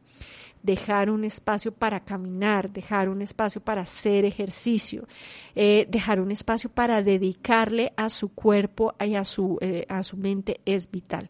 Dejar 0.63 1.11
un 1.11 1.25
espacio 1.25 1.73
para 1.73 1.99
caminar, 1.99 2.71
dejar 2.71 3.09
un 3.09 3.21
espacio 3.21 3.61
para 3.61 3.81
hacer 3.81 4.25
ejercicio, 4.25 5.07
eh, 5.53 5.85
dejar 5.89 6.19
un 6.19 6.31
espacio 6.31 6.71
para 6.71 7.03
dedicarle 7.03 7.93
a 7.97 8.09
su 8.09 8.33
cuerpo 8.33 8.95
y 8.99 9.13
a 9.13 9.25
su, 9.25 9.59
eh, 9.61 9.85
a 9.89 10.01
su 10.03 10.17
mente 10.17 10.61
es 10.65 10.89
vital. 10.89 11.29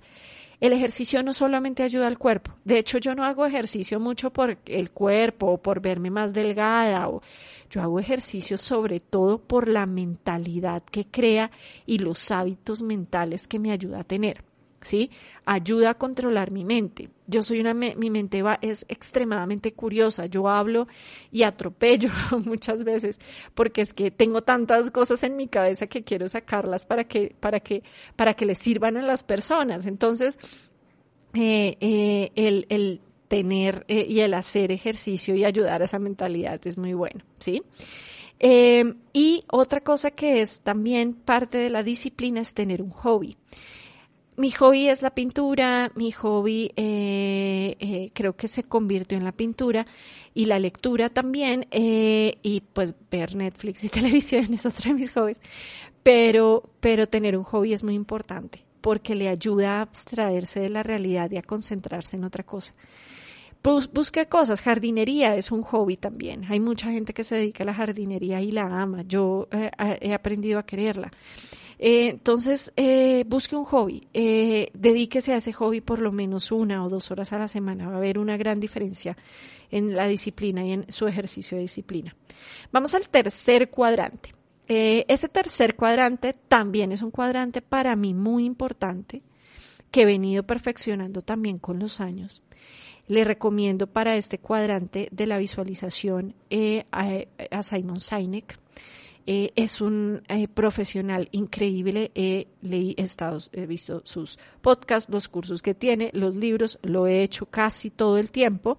El 0.60 0.74
ejercicio 0.74 1.22
no 1.24 1.34
solamente 1.34 1.84
ayuda 1.84 2.08
al 2.08 2.18
cuerpo. 2.18 2.52
De 2.64 2.78
hecho, 2.78 2.98
yo 2.98 3.16
no 3.16 3.24
hago 3.24 3.46
ejercicio 3.46 4.00
mucho 4.00 4.32
por 4.32 4.58
el 4.66 4.92
cuerpo 4.92 5.48
o 5.48 5.58
por 5.58 5.82
verme 5.82 6.10
más 6.10 6.34
delgada. 6.34 7.08
O, 7.10 7.22
yo 7.70 7.82
hago 7.82 8.00
ejercicio 8.00 8.58
sobre 8.58 9.00
todo 9.00 9.40
por 9.40 9.68
la 9.68 9.86
mentalidad 9.86 10.84
que 10.84 11.06
crea 11.06 11.52
y 11.86 12.00
los 12.00 12.32
hábitos 12.32 12.82
mentales 12.82 13.48
que 13.48 13.60
me 13.60 13.72
ayuda 13.72 14.00
a 14.00 14.04
tener. 14.04 14.44
¿Sí? 14.86 15.10
Ayuda 15.46 15.92
a 15.92 15.94
controlar 15.96 16.52
mi 16.52 16.64
mente. 16.64 17.10
Yo 17.28 17.42
soy 17.42 17.60
una, 17.60 17.74
mi 17.74 18.10
mente 18.10 18.42
va, 18.44 18.60
es 18.62 18.86
extremadamente 18.88 19.74
curiosa. 19.74 20.28
Yo 20.28 20.48
hablo 20.48 20.88
y 21.32 21.44
atropello 21.44 22.10
muchas 22.46 22.84
veces 22.84 23.20
porque 23.54 23.82
es 23.82 23.94
que 23.94 24.12
tengo 24.12 24.44
tantas 24.44 24.92
cosas 24.92 25.24
en 25.24 25.36
mi 25.36 25.48
cabeza 25.48 25.88
que 25.88 26.04
quiero 26.04 26.28
sacarlas 26.28 26.86
para 26.86 27.06
que, 27.06 27.36
para 27.40 27.60
que, 27.60 27.84
para 28.16 28.36
que 28.36 28.46
les 28.46 28.60
sirvan 28.60 28.98
a 28.98 29.02
las 29.02 29.24
personas. 29.24 29.88
Entonces, 29.88 30.38
eh, 31.34 31.78
eh, 31.82 32.32
el, 32.36 32.68
el, 32.70 33.02
tener 33.28 33.86
eh, 33.88 34.06
y 34.08 34.20
el 34.20 34.36
hacer 34.36 34.72
ejercicio 34.72 35.36
y 35.36 35.46
ayudar 35.46 35.82
a 35.82 35.86
esa 35.86 35.98
mentalidad 35.98 36.62
es 36.66 36.78
muy 36.78 36.94
bueno, 36.94 37.26
¿sí? 37.40 37.64
y 39.14 39.44
otra 39.50 39.80
cosa 39.80 40.12
que 40.12 40.42
es 40.42 40.60
también 40.60 41.14
parte 41.14 41.58
de 41.58 41.70
la 41.70 41.84
disciplina 41.84 42.42
es 42.42 42.54
tener 42.54 42.82
un 42.82 42.92
hobby 42.92 43.38
mi 44.38 44.52
hobby 44.52 44.90
es 44.90 45.02
la 45.02 45.12
pintura, 45.12 45.92
mi 45.96 46.12
hobby 46.12 46.72
eh, 46.76 47.78
eh, 47.80 48.12
creo 48.14 48.36
que 48.36 48.48
se 48.48 48.64
convirtió 48.64 49.18
en 49.18 49.24
la 49.24 49.32
pintura 49.32 49.88
y 50.34 50.46
la 50.46 50.60
lectura 50.60 51.10
también, 51.10 51.68
eh, 51.72 52.38
y 52.42 52.62
pues 52.62 52.96
ver 53.10 53.36
Netflix 53.36 53.84
y 53.84 53.90
televisión 53.90 54.54
es 54.54 54.66
otro 54.66 54.90
de 54.90 54.96
mis 54.96 55.12
hobbies, 55.14 55.40
pero, 56.04 56.70
pero 56.82 57.08
tener 57.08 57.38
un 57.38 57.44
hobby 57.44 57.74
es 57.74 57.84
muy 57.84 57.94
importante 57.94 58.66
porque 58.82 59.16
le 59.16 59.30
ayuda 59.30 59.78
a 59.78 59.82
abstraerse 59.82 60.60
de 60.60 60.70
la 60.70 60.84
realidad 60.84 61.32
y 61.32 61.38
a 61.38 61.42
concentrarse 61.42 62.18
en 62.18 62.24
otra 62.24 62.44
cosa. 62.44 62.76
busque 63.64 64.28
cosas, 64.28 64.62
jardinería 64.62 65.36
es 65.36 65.52
un 65.52 65.64
hobby 65.64 65.98
también. 65.98 66.46
Hay 66.50 66.60
mucha 66.60 66.92
gente 66.92 67.12
que 67.12 67.24
se 67.24 67.34
dedica 67.36 67.64
a 67.64 67.66
la 67.66 67.74
jardinería 67.74 68.42
y 68.42 68.52
la 68.52 68.66
ama. 68.82 69.02
Yo 69.02 69.48
he 69.52 70.14
aprendido 70.14 70.60
a 70.60 70.68
quererla. 70.68 71.10
Eh, 71.78 72.10
entonces, 72.10 72.72
eh, 72.78 73.26
busque 73.28 73.56
un 73.56 73.66
hobby, 73.66 74.08
eh, 74.14 74.70
dedíquese 74.74 75.34
a 75.34 75.38
ese 75.38 75.52
hobby 75.54 75.82
por 75.82 76.00
lo 76.00 76.12
menos 76.12 76.52
una 76.52 76.86
o 76.86 76.90
dos 76.90 77.12
horas 77.12 77.34
a 77.34 77.40
la 77.40 77.48
semana. 77.48 77.88
Va 77.88 77.96
a 77.96 77.98
haber 77.98 78.18
una 78.18 78.38
gran 78.38 78.60
diferencia 78.60 79.18
en 79.72 79.96
la 79.96 80.08
disciplina 80.08 80.66
y 80.66 80.72
en 80.72 80.92
su 80.92 81.08
ejercicio 81.08 81.58
de 81.58 81.64
disciplina. 81.64 82.16
Vamos 82.72 82.94
al 82.94 83.10
tercer 83.10 83.70
cuadrante. 83.70 84.34
ese 84.68 85.30
tercer 85.30 85.76
cuadrante 85.76 86.34
también 86.34 86.92
es 86.92 87.04
un 87.04 87.12
cuadrante 87.12 87.62
para 87.62 87.96
mí 87.96 88.16
muy 88.16 88.46
importante 88.46 89.22
que 89.92 90.02
he 90.02 90.06
venido 90.06 90.44
perfeccionando 90.44 91.22
también 91.22 91.60
con 91.60 91.78
los 91.78 92.00
años. 92.00 92.42
Le 93.08 93.24
recomiendo 93.24 93.86
para 93.86 94.16
este 94.16 94.40
cuadrante 94.40 95.08
de 95.12 95.28
la 95.28 95.38
visualización 95.38 96.34
a, 96.92 97.62
Simon 97.62 98.00
Sinek. 98.00 98.58
Eh, 99.28 99.52
es 99.56 99.82
un 99.82 100.22
eh, 100.28 100.48
profesional 100.48 101.30
increíble. 101.32 102.12
He, 102.14 102.48
leí, 102.62 102.96
he 103.54 103.66
visto 103.66 104.02
sus 104.06 104.38
podcasts, 104.62 105.12
los 105.12 105.28
cursos 105.28 105.62
que 105.62 105.74
tiene, 105.74 106.12
los 106.14 106.36
libros, 106.36 106.78
lo 106.84 107.08
he 107.08 107.24
hecho 107.24 107.48
casi 107.48 107.90
todo 107.90 108.18
el 108.18 108.30
tiempo 108.30 108.78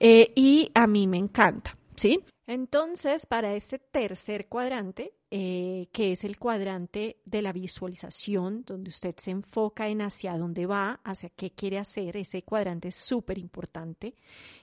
eh, 0.00 0.32
y 0.34 0.70
a 0.74 0.86
mí 0.86 1.06
me 1.06 1.18
encanta, 1.18 1.76
¿sí? 1.96 2.20
Entonces, 2.46 3.26
para 3.26 3.54
este 3.54 3.78
tercer 3.78 4.48
cuadrante, 4.48 5.14
que 5.30 6.12
es 6.12 6.22
el 6.22 6.38
cuadrante 6.38 7.16
de 7.24 7.42
la 7.42 7.52
visualización, 7.52 8.64
donde 8.64 8.90
usted 8.90 9.14
se 9.16 9.30
enfoca 9.30 9.88
en 9.88 10.02
hacia 10.02 10.36
dónde 10.36 10.66
va, 10.66 11.00
hacia 11.04 11.30
qué 11.30 11.50
quiere 11.50 11.78
hacer, 11.78 12.16
ese 12.16 12.42
cuadrante 12.42 12.88
es 12.88 12.94
súper 12.94 13.38
importante 13.38 14.14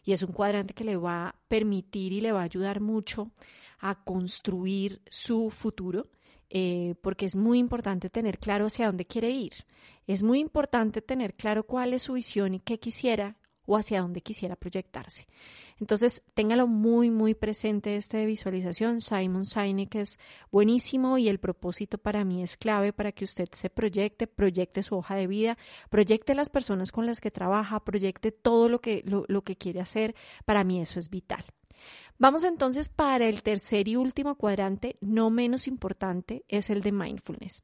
y 0.03 0.13
es 0.13 0.21
un 0.23 0.31
cuadrante 0.31 0.73
que 0.73 0.83
le 0.83 0.95
va 0.95 1.29
a 1.29 1.35
permitir 1.47 2.13
y 2.13 2.21
le 2.21 2.31
va 2.31 2.41
a 2.41 2.45
ayudar 2.45 2.79
mucho 2.79 3.31
a 3.79 3.95
construir 4.03 5.01
su 5.09 5.49
futuro, 5.49 6.07
eh, 6.49 6.95
porque 7.01 7.25
es 7.25 7.35
muy 7.35 7.59
importante 7.59 8.09
tener 8.09 8.37
claro 8.37 8.67
hacia 8.67 8.85
dónde 8.85 9.05
quiere 9.05 9.31
ir. 9.31 9.53
Es 10.05 10.23
muy 10.23 10.39
importante 10.39 11.01
tener 11.01 11.33
claro 11.33 11.65
cuál 11.65 11.93
es 11.93 12.03
su 12.03 12.13
visión 12.13 12.53
y 12.53 12.59
qué 12.59 12.79
quisiera 12.79 13.37
o 13.71 13.77
hacia 13.77 14.01
dónde 14.01 14.19
quisiera 14.19 14.57
proyectarse. 14.57 15.27
Entonces, 15.79 16.21
téngalo 16.33 16.67
muy, 16.67 17.09
muy 17.09 17.33
presente 17.33 17.95
este 17.95 18.17
de 18.17 18.25
visualización. 18.25 18.99
Simon 18.99 19.45
Sinek 19.45 19.95
es 19.95 20.19
buenísimo 20.51 21.17
y 21.17 21.29
el 21.29 21.39
propósito 21.39 21.97
para 21.97 22.25
mí 22.25 22.43
es 22.43 22.57
clave 22.57 22.91
para 22.91 23.13
que 23.13 23.23
usted 23.23 23.47
se 23.53 23.69
proyecte, 23.69 24.27
proyecte 24.27 24.83
su 24.83 24.95
hoja 24.95 25.15
de 25.15 25.27
vida, 25.27 25.57
proyecte 25.89 26.35
las 26.35 26.49
personas 26.49 26.91
con 26.91 27.05
las 27.05 27.21
que 27.21 27.31
trabaja, 27.31 27.79
proyecte 27.79 28.33
todo 28.33 28.67
lo 28.67 28.81
que, 28.81 29.03
lo 29.05 29.41
que 29.43 29.55
quiere 29.55 29.79
hacer. 29.79 30.15
Para 30.43 30.65
mí 30.65 30.81
eso 30.81 30.99
es 30.99 31.09
vital. 31.09 31.45
Vamos 32.17 32.43
entonces 32.43 32.89
para 32.89 33.27
el 33.27 33.41
tercer 33.41 33.87
y 33.87 33.95
último 33.95 34.35
cuadrante, 34.35 34.97
no 35.01 35.29
menos 35.29 35.67
importante, 35.67 36.45
es 36.47 36.69
el 36.69 36.81
de 36.81 36.91
mindfulness. 36.91 37.63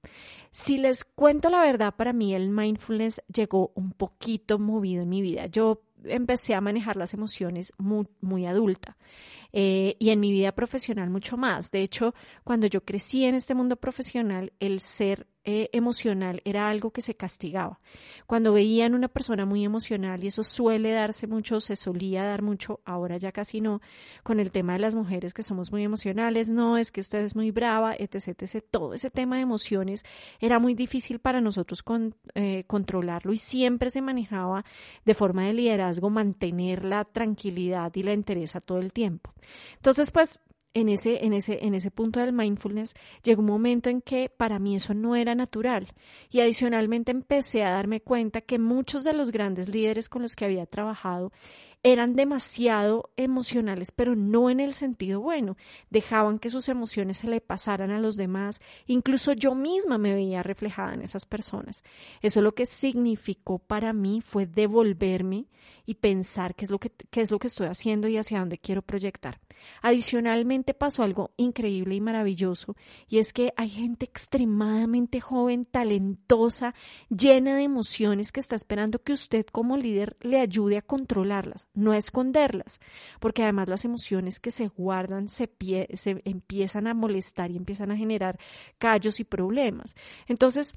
Si 0.52 0.78
les 0.78 1.06
cuento 1.06 1.50
la 1.50 1.62
verdad, 1.62 1.94
para 1.96 2.14
mí 2.14 2.34
el 2.34 2.50
mindfulness 2.50 3.22
llegó 3.32 3.72
un 3.76 3.92
poquito 3.92 4.58
movido 4.58 5.04
en 5.04 5.10
mi 5.10 5.22
vida. 5.22 5.46
Yo 5.46 5.84
empecé 6.04 6.54
a 6.54 6.62
manejar 6.62 6.98
las 6.98 7.13
emociones 7.13 7.74
muy, 7.77 8.08
muy 8.22 8.46
adulta 8.46 8.98
eh, 9.54 9.96
y 10.00 10.10
en 10.10 10.20
mi 10.20 10.32
vida 10.32 10.51
profesional 10.54 11.10
mucho 11.10 11.38
más. 11.38 11.72
De 11.72 11.82
hecho, 11.82 12.13
cuando 12.44 12.68
yo 12.68 12.84
crecí 12.84 13.25
en 13.25 13.36
este 13.36 13.56
mundo 13.56 13.75
profesional, 13.75 14.54
el 14.60 14.80
ser 14.80 15.27
eh, 15.50 15.70
emocional 15.72 16.42
era 16.44 16.68
algo 16.68 16.92
que 16.92 17.00
se 17.01 17.16
castigaba. 17.16 17.80
Cuando 18.25 18.51
veían 18.51 18.94
una 18.94 19.08
persona 19.08 19.46
muy 19.46 19.63
emocional, 19.63 20.22
y 20.22 20.27
eso 20.27 20.44
suele 20.44 20.92
darse 20.92 21.25
mucho, 21.25 21.62
se 21.62 21.77
solía 21.77 22.25
dar 22.25 22.42
mucho, 22.42 22.82
ahora 22.84 23.16
ya 23.16 23.32
casi 23.32 23.62
no, 23.62 23.80
con 24.24 24.42
el 24.42 24.51
tema 24.51 24.74
de 24.74 24.80
las 24.80 24.94
mujeres 24.94 25.34
que 25.34 25.44
somos 25.44 25.72
muy 25.72 25.86
emocionales, 25.86 26.50
no, 26.50 26.77
es 26.77 26.92
que 26.92 27.00
usted 27.00 27.20
es 27.20 27.34
muy 27.38 27.51
brava, 27.51 27.96
etc., 27.98 28.36
etc., 28.42 28.62
todo 28.70 28.94
ese 28.94 29.10
tema 29.10 29.38
de 29.38 29.44
emociones 29.44 30.04
era 30.42 30.60
muy 30.60 30.74
difícil 30.74 31.20
para 31.20 31.39
nosotros 31.39 31.82
eh, 32.36 32.66
controlarlo 32.68 33.32
y 33.32 33.38
siempre 33.38 33.89
se 33.89 34.01
manejaba 34.01 34.66
de 35.06 35.13
forma 35.13 35.46
de 35.46 35.54
liderazgo 35.54 36.10
mantener 36.10 36.84
la 36.84 37.06
tranquilidad 37.06 37.96
y 37.96 38.04
la 38.04 38.12
entereza 38.12 38.60
todo 38.60 38.80
el 38.80 38.92
tiempo. 38.92 39.34
Entonces, 39.77 40.12
pues 40.12 40.42
en 40.77 40.89
ese, 40.89 41.25
en 41.25 41.34
ese, 41.34 41.65
en 41.65 41.74
ese 41.74 41.89
punto 41.89 42.19
del 42.19 42.34
mindfulness, 42.34 42.93
llegó 43.24 43.41
un 43.41 43.48
momento 43.48 43.89
en 43.89 44.01
que 44.01 44.29
para 44.29 44.60
mí 44.60 44.75
eso 44.75 44.93
no 44.93 45.15
era 45.15 45.34
natural. 45.34 45.88
Y 46.29 46.39
adicionalmente 46.39 47.12
empecé 47.12 47.63
a 47.63 47.72
darme 47.72 48.00
cuenta 48.00 48.41
que 48.41 48.60
muchos 48.60 49.03
de 49.03 49.13
los 49.13 49.31
grandes 49.31 49.69
líderes 49.69 50.07
con 50.07 50.22
los 50.22 50.36
que 50.36 50.46
había 50.46 50.67
trabajado 50.67 51.31
eran 51.84 52.15
demasiado 52.15 53.12
emocionales, 53.17 53.91
pero 53.91 54.15
no 54.15 54.50
en 54.50 54.60
el 54.60 54.74
sentido 54.74 55.22
bueno. 55.22 55.57
Dejaban 55.89 56.39
que 56.39 56.50
sus 56.50 56.69
emociones 56.69 57.17
se 57.17 57.27
le 57.27 57.41
pasaran 57.41 57.91
a 57.91 58.00
los 58.00 58.15
demás. 58.15 58.62
Incluso 58.88 59.34
yo 59.34 59.55
misma 59.55 59.98
me 59.98 60.13
veía 60.13 60.43
reflejada 60.43 60.93
en 60.93 61.01
esas 61.01 61.25
personas. 61.25 61.84
Eso 62.22 62.41
lo 62.41 62.55
que 62.55 62.65
significó 62.65 63.60
para 63.60 63.93
mí 63.93 64.22
fue 64.22 64.46
devolverme 64.46 65.46
y 65.86 65.96
pensar 65.96 66.55
qué 66.55 66.65
es 66.65 66.72
lo 66.72 66.79
que, 66.79 66.91
qué 67.10 67.22
es 67.22 67.31
lo 67.31 67.39
que 67.39 67.48
estoy 67.48 67.67
haciendo 67.67 68.07
y 68.07 68.17
hacia 68.17 68.39
dónde 68.39 68.57
quiero 68.57 68.81
proyectar. 68.81 69.39
Adicionalmente 69.81 70.74
pasó 70.74 71.03
algo 71.03 71.31
increíble 71.38 71.96
y 71.96 72.01
maravilloso 72.01 72.75
y 73.07 73.17
es 73.17 73.34
que 73.34 73.53
hay 73.57 73.69
gente 73.69 74.05
extremadamente 74.05 75.19
joven, 75.19 75.65
talentosa, 75.65 76.75
llena 77.10 77.55
de 77.55 77.63
emociones 77.63 78.31
que 78.31 78.39
está 78.39 78.55
esperando 78.55 79.00
que 79.00 79.13
usted 79.13 79.46
como 79.46 79.77
líder 79.77 80.15
le 80.22 80.39
ayude 80.39 80.77
a 80.77 80.81
controlarlas 80.81 81.67
no 81.77 81.93
esconderlas, 81.93 82.79
porque 83.19 83.43
además 83.43 83.69
las 83.69 83.86
emociones 83.86 84.39
que 84.39 84.51
se 84.51 84.67
guardan 84.67 85.29
se, 85.29 85.50
se 85.93 86.22
empiezan 86.25 86.88
a 86.88 86.93
molestar 86.93 87.51
y 87.51 87.57
empiezan 87.57 87.91
a 87.91 87.98
generar 87.98 88.39
callos 88.77 89.19
y 89.19 89.24
problemas. 89.24 89.96
Entonces, 90.27 90.74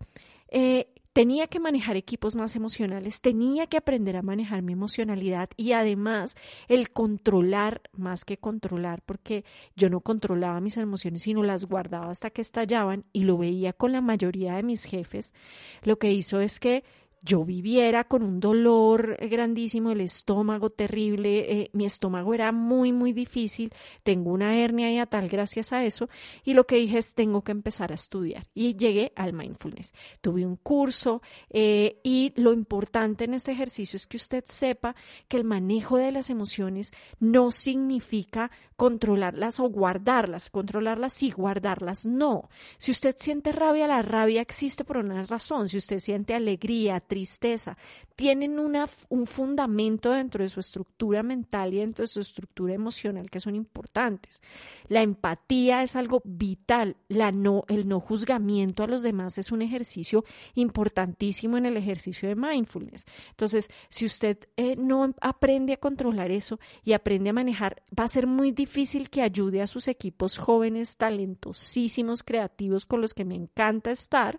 eh, 0.48 0.92
tenía 1.12 1.48
que 1.48 1.58
manejar 1.58 1.96
equipos 1.96 2.36
más 2.36 2.54
emocionales, 2.54 3.20
tenía 3.20 3.66
que 3.66 3.76
aprender 3.76 4.16
a 4.16 4.22
manejar 4.22 4.62
mi 4.62 4.72
emocionalidad 4.72 5.50
y 5.56 5.72
además 5.72 6.36
el 6.68 6.90
controlar 6.90 7.82
más 7.92 8.24
que 8.24 8.38
controlar, 8.38 9.02
porque 9.02 9.44
yo 9.76 9.90
no 9.90 10.00
controlaba 10.00 10.60
mis 10.60 10.76
emociones, 10.76 11.22
sino 11.22 11.42
las 11.42 11.64
guardaba 11.64 12.10
hasta 12.10 12.30
que 12.30 12.42
estallaban 12.42 13.04
y 13.12 13.24
lo 13.24 13.38
veía 13.38 13.72
con 13.72 13.92
la 13.92 14.00
mayoría 14.00 14.54
de 14.54 14.62
mis 14.62 14.84
jefes, 14.84 15.34
lo 15.82 15.98
que 15.98 16.12
hizo 16.12 16.40
es 16.40 16.60
que 16.60 16.84
yo 17.22 17.44
viviera 17.44 18.04
con 18.04 18.22
un 18.22 18.40
dolor 18.40 19.18
grandísimo, 19.28 19.90
el 19.90 20.00
estómago 20.00 20.70
terrible, 20.70 21.60
eh, 21.60 21.70
mi 21.72 21.84
estómago 21.84 22.34
era 22.34 22.52
muy, 22.52 22.92
muy 22.92 23.12
difícil, 23.12 23.72
tengo 24.02 24.30
una 24.32 24.56
hernia 24.56 24.90
y 24.90 24.98
a 24.98 25.06
tal 25.06 25.28
gracias 25.28 25.72
a 25.72 25.84
eso, 25.84 26.08
y 26.44 26.54
lo 26.54 26.66
que 26.66 26.76
dije 26.76 26.98
es 26.98 27.14
tengo 27.14 27.42
que 27.42 27.52
empezar 27.52 27.92
a 27.92 27.94
estudiar. 27.94 28.46
Y 28.54 28.76
llegué 28.76 29.12
al 29.16 29.32
mindfulness. 29.32 29.92
Tuve 30.20 30.46
un 30.46 30.56
curso 30.56 31.22
eh, 31.50 32.00
y 32.02 32.32
lo 32.36 32.52
importante 32.52 33.24
en 33.24 33.34
este 33.34 33.52
ejercicio 33.52 33.96
es 33.96 34.06
que 34.06 34.16
usted 34.16 34.44
sepa 34.46 34.94
que 35.28 35.36
el 35.36 35.44
manejo 35.44 35.98
de 35.98 36.12
las 36.12 36.30
emociones 36.30 36.92
no 37.18 37.50
significa 37.50 38.50
controlarlas 38.76 39.60
o 39.60 39.68
guardarlas, 39.68 40.48
controlarlas 40.48 41.22
y 41.22 41.30
guardarlas 41.30 42.06
no. 42.06 42.48
Si 42.78 42.90
usted 42.90 43.14
siente 43.18 43.52
rabia, 43.52 43.86
la 43.86 44.00
rabia 44.00 44.40
existe 44.40 44.84
por 44.84 44.96
una 44.96 45.22
razón. 45.24 45.68
Si 45.68 45.76
usted 45.76 45.98
siente 45.98 46.34
alegría, 46.34 47.00
tristeza. 47.10 47.76
Tienen 48.14 48.60
una, 48.60 48.88
un 49.08 49.26
fundamento 49.26 50.12
dentro 50.12 50.44
de 50.44 50.48
su 50.48 50.60
estructura 50.60 51.24
mental 51.24 51.74
y 51.74 51.78
dentro 51.78 52.04
de 52.04 52.06
su 52.06 52.20
estructura 52.20 52.72
emocional 52.72 53.28
que 53.28 53.40
son 53.40 53.56
importantes. 53.56 54.42
La 54.86 55.02
empatía 55.02 55.82
es 55.82 55.96
algo 55.96 56.22
vital. 56.24 56.96
La 57.08 57.32
no, 57.32 57.64
el 57.66 57.88
no 57.88 57.98
juzgamiento 57.98 58.84
a 58.84 58.86
los 58.86 59.02
demás 59.02 59.38
es 59.38 59.50
un 59.50 59.60
ejercicio 59.60 60.24
importantísimo 60.54 61.58
en 61.58 61.66
el 61.66 61.76
ejercicio 61.76 62.28
de 62.28 62.36
mindfulness. 62.36 63.04
Entonces, 63.30 63.68
si 63.88 64.06
usted 64.06 64.38
eh, 64.56 64.76
no 64.76 65.12
aprende 65.20 65.72
a 65.72 65.78
controlar 65.78 66.30
eso 66.30 66.60
y 66.84 66.92
aprende 66.92 67.30
a 67.30 67.32
manejar, 67.32 67.82
va 67.98 68.04
a 68.04 68.08
ser 68.08 68.28
muy 68.28 68.52
difícil 68.52 69.10
que 69.10 69.22
ayude 69.22 69.62
a 69.62 69.66
sus 69.66 69.88
equipos 69.88 70.38
jóvenes, 70.38 70.96
talentosísimos, 70.96 72.22
creativos 72.22 72.86
con 72.86 73.00
los 73.00 73.14
que 73.14 73.24
me 73.24 73.34
encanta 73.34 73.90
estar, 73.90 74.38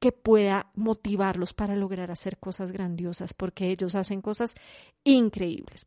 que 0.00 0.10
pueda 0.10 0.72
motivarlos 0.74 1.52
para 1.52 1.76
lograr 1.76 2.07
hacer 2.12 2.38
cosas 2.38 2.72
grandiosas, 2.72 3.34
porque 3.34 3.70
ellos 3.70 3.94
hacen 3.94 4.20
cosas 4.20 4.54
increíbles. 5.04 5.86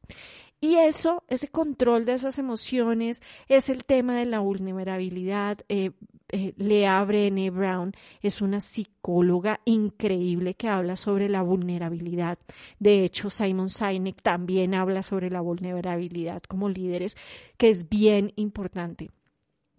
Y 0.63 0.75
eso, 0.75 1.23
ese 1.27 1.47
control 1.47 2.05
de 2.05 2.13
esas 2.13 2.37
emociones, 2.37 3.23
es 3.47 3.67
el 3.69 3.83
tema 3.83 4.15
de 4.15 4.27
la 4.27 4.39
vulnerabilidad. 4.39 5.57
Eh, 5.69 5.89
eh, 6.29 6.53
Lea 6.55 7.03
Brown 7.03 7.93
es 8.21 8.41
una 8.43 8.61
psicóloga 8.61 9.59
increíble 9.65 10.53
que 10.53 10.67
habla 10.67 10.95
sobre 10.95 11.29
la 11.29 11.41
vulnerabilidad. 11.41 12.37
De 12.77 13.03
hecho, 13.03 13.31
Simon 13.31 13.69
Sinek 13.69 14.21
también 14.21 14.75
habla 14.75 15.01
sobre 15.01 15.31
la 15.31 15.41
vulnerabilidad 15.41 16.43
como 16.43 16.69
líderes, 16.69 17.17
que 17.57 17.69
es 17.69 17.89
bien 17.89 18.31
importante. 18.35 19.09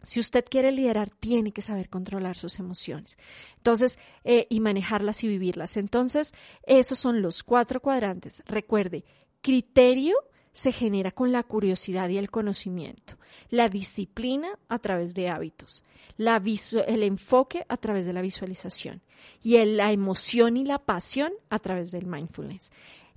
Si 0.03 0.21
usted 0.21 0.45
quiere 0.49 0.73
liderar, 0.73 1.11
tiene 1.11 1.53
que 1.53 1.63
saber 1.63 1.89
controlar 1.89 2.37
sus 2.37 2.59
emociones. 2.59 3.17
Entonces, 3.57 3.99
eh, 4.25 4.47
y 4.51 4.61
manejarlas 4.61 5.23
y 5.25 5.29
vivirlas. 5.29 5.77
Entonces, 5.77 6.33
esos 6.65 6.99
son 6.99 7.23
los 7.23 7.43
cuatro 7.43 7.81
cuadrantes. 7.81 8.43
Recuerde, 8.47 9.05
criterio, 9.41 10.17
se 10.53 10.73
genera 10.73 11.11
con 11.11 11.33
la 11.33 11.43
curiosidad 11.43 12.09
y 12.11 12.19
el 12.19 12.31
conocimiento, 12.31 13.17
la 13.49 13.69
disciplina 13.69 14.59
a 14.69 14.79
través 14.79 15.15
de 15.15 15.31
hábitos, 15.31 15.83
el 16.19 17.03
enfoque 17.03 17.65
a 17.69 17.77
través 17.79 18.05
de 18.05 18.13
la 18.13 18.21
visualización 18.21 19.03
y 19.43 19.65
la 19.65 19.93
emoción 19.93 20.57
y 20.59 20.65
la 20.65 20.79
pasión 20.79 21.33
a 21.49 21.59
través 21.59 21.91
del 21.91 22.07
mindfulness. 22.07 22.71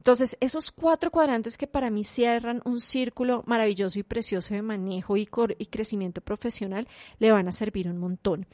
Entonces, 0.06 0.38
esos 0.40 0.70
cuatro 0.70 1.10
cuadrantes 1.10 1.58
que 1.58 1.66
para 1.66 1.90
mí 1.90 2.04
cierran 2.04 2.62
un 2.64 2.80
círculo 2.80 3.42
maravilloso 3.48 3.98
y 3.98 4.04
precioso 4.04 4.54
de 4.54 4.62
manejo 4.62 5.18
y, 5.18 5.28
y 5.58 5.66
crecimiento 5.66 6.22
profesional 6.22 6.88
le 7.18 7.32
van 7.32 7.48
a 7.48 7.52
servir 7.52 7.88
un 7.88 7.98
montón 7.98 8.46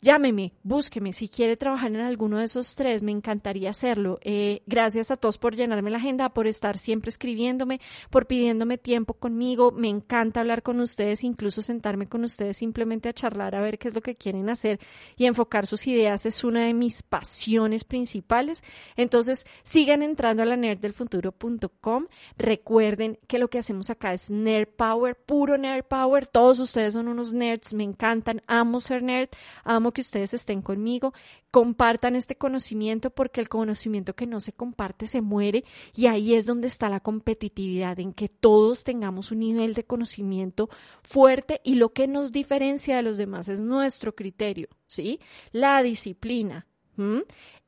llámeme, 0.00 0.52
búsqueme. 0.62 1.12
Si 1.12 1.28
quiere 1.28 1.56
trabajar 1.56 1.90
en 1.90 2.00
alguno 2.00 2.38
de 2.38 2.44
esos 2.44 2.76
tres, 2.76 3.02
me 3.02 3.12
encantaría 3.12 3.70
hacerlo. 3.70 4.18
Eh, 4.22 4.62
gracias 4.66 5.10
a 5.10 5.16
todos 5.16 5.38
por 5.38 5.56
llenarme 5.56 5.90
la 5.90 5.98
agenda, 5.98 6.28
por 6.28 6.46
estar 6.46 6.78
siempre 6.78 7.08
escribiéndome, 7.08 7.80
por 8.10 8.26
pidiéndome 8.26 8.78
tiempo 8.78 9.14
conmigo. 9.14 9.72
Me 9.72 9.88
encanta 9.88 10.40
hablar 10.40 10.62
con 10.62 10.80
ustedes, 10.80 11.24
incluso 11.24 11.62
sentarme 11.62 12.08
con 12.08 12.24
ustedes 12.24 12.56
simplemente 12.58 13.08
a 13.08 13.12
charlar, 13.12 13.54
a 13.54 13.60
ver 13.60 13.78
qué 13.78 13.88
es 13.88 13.94
lo 13.94 14.02
que 14.02 14.16
quieren 14.16 14.50
hacer 14.50 14.78
y 15.16 15.26
enfocar 15.26 15.66
sus 15.66 15.86
ideas. 15.86 16.26
Es 16.26 16.44
una 16.44 16.66
de 16.66 16.74
mis 16.74 17.02
pasiones 17.02 17.84
principales. 17.84 18.62
Entonces, 18.96 19.46
sigan 19.62 20.02
entrando 20.02 20.42
a 20.42 20.46
la 20.46 20.56
nerddelfuturo.com. 20.56 22.06
Recuerden 22.36 23.18
que 23.26 23.38
lo 23.38 23.48
que 23.48 23.58
hacemos 23.58 23.90
acá 23.90 24.12
es 24.12 24.30
Nerd 24.30 24.68
Power, 24.76 25.16
puro 25.16 25.56
Nerd 25.56 25.84
Power. 25.84 26.26
Todos 26.26 26.58
ustedes 26.58 26.92
son 26.92 27.08
unos 27.08 27.32
nerds, 27.32 27.72
me 27.72 27.84
encantan, 27.84 28.42
amo 28.46 28.80
ser 28.80 29.02
nerd, 29.02 29.30
amo 29.64 29.93
que 29.94 30.02
ustedes 30.02 30.34
estén 30.34 30.60
conmigo, 30.60 31.14
compartan 31.50 32.16
este 32.16 32.36
conocimiento 32.36 33.08
porque 33.08 33.40
el 33.40 33.48
conocimiento 33.48 34.14
que 34.14 34.26
no 34.26 34.40
se 34.40 34.52
comparte 34.52 35.06
se 35.06 35.22
muere 35.22 35.64
y 35.94 36.06
ahí 36.06 36.34
es 36.34 36.44
donde 36.44 36.68
está 36.68 36.90
la 36.90 37.00
competitividad, 37.00 37.98
en 37.98 38.12
que 38.12 38.28
todos 38.28 38.84
tengamos 38.84 39.30
un 39.30 39.38
nivel 39.38 39.72
de 39.72 39.84
conocimiento 39.84 40.68
fuerte 41.02 41.62
y 41.64 41.76
lo 41.76 41.94
que 41.94 42.06
nos 42.06 42.32
diferencia 42.32 42.96
de 42.96 43.02
los 43.02 43.16
demás 43.16 43.48
es 43.48 43.60
nuestro 43.60 44.14
criterio, 44.14 44.68
¿sí? 44.86 45.20
La 45.52 45.82
disciplina, 45.82 46.66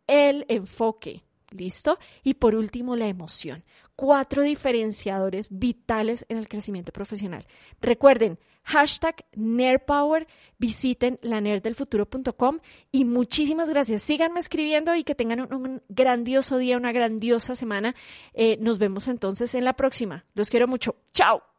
el 0.06 0.44
enfoque, 0.48 1.24
¿listo? 1.50 1.98
Y 2.22 2.34
por 2.34 2.54
último, 2.54 2.96
la 2.96 3.08
emoción. 3.08 3.64
Cuatro 3.94 4.42
diferenciadores 4.42 5.48
vitales 5.50 6.26
en 6.28 6.36
el 6.36 6.48
crecimiento 6.48 6.92
profesional. 6.92 7.46
Recuerden, 7.80 8.38
hashtag 8.66 9.24
NerdPower, 9.34 10.26
visiten 10.58 11.18
lanerddelfuturo.com 11.22 12.58
y 12.90 13.04
muchísimas 13.04 13.70
gracias. 13.70 14.02
Síganme 14.02 14.40
escribiendo 14.40 14.94
y 14.94 15.04
que 15.04 15.14
tengan 15.14 15.52
un, 15.52 15.82
grandioso 15.88 16.58
día, 16.58 16.76
una 16.76 16.92
grandiosa 16.92 17.54
semana. 17.54 17.94
Eh, 18.34 18.58
nos 18.60 18.78
vemos 18.78 19.08
entonces 19.08 19.54
en 19.54 19.64
la 19.64 19.74
próxima. 19.74 20.24
Los 20.34 20.50
quiero 20.50 20.66
mucho. 20.66 20.96
Chao. 21.12 21.55